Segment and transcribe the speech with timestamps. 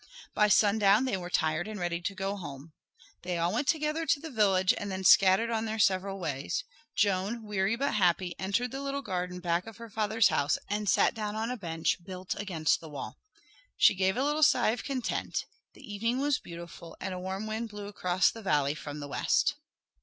[0.33, 2.73] By sundown they were tired and ready to go home.
[3.21, 6.63] They all went together to the village and then scattered on their several ways.
[6.95, 11.13] Joan, weary but happy, entered the little garden back of her father's house and sat
[11.13, 13.19] down on a bench built against the wall.
[13.77, 15.45] She gave a little sigh of content;
[15.75, 19.53] the evening was beautiful and a warm wind blew across the valley from the west.